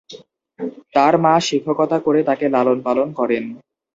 তাঁর 0.95 1.13
মা 1.23 1.33
শিক্ষকতা 1.47 1.97
করে 2.05 2.19
তাঁকে 2.23 2.45
লালন 2.49 2.77
পালন 2.87 3.07
করেন। 3.19 3.43